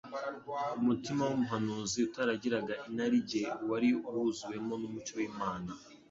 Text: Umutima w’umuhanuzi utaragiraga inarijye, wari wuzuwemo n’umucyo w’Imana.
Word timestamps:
Umutima 0.81 1.21
w’umuhanuzi 1.29 1.97
utaragiraga 2.07 2.73
inarijye, 2.89 3.43
wari 3.69 3.89
wuzuwemo 4.13 4.73
n’umucyo 4.81 5.13
w’Imana. 5.19 5.71